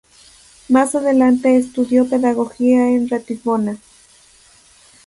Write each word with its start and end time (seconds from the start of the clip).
Mas 0.67 0.95
adelante 0.95 1.57
estudió 1.57 2.09
pedagogía 2.09 2.89
en 2.89 3.07
Ratisbona. 3.07 3.77